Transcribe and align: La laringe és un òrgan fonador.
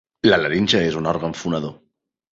La 0.29 0.39
laringe 0.39 0.81
és 0.87 0.97
un 1.03 1.11
òrgan 1.13 1.39
fonador. 1.43 1.77